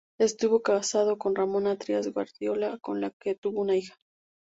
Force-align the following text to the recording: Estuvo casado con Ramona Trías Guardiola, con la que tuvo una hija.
Estuvo 0.17 0.63
casado 0.63 1.19
con 1.19 1.35
Ramona 1.35 1.77
Trías 1.77 2.07
Guardiola, 2.11 2.79
con 2.79 3.01
la 3.01 3.11
que 3.11 3.35
tuvo 3.35 3.61
una 3.61 3.75
hija. 3.77 3.93